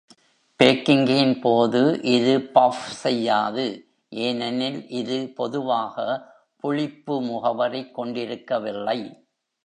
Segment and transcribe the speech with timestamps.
[0.59, 2.01] பேக்கிங்கின் போது
[2.11, 3.65] இது பஃப் செய்யாது,
[4.11, 6.05] ஏனெனில் இது பொதுவாக
[6.63, 8.99] புளிப்பு முகவரைக் கொண்டிருக்கவில்லை.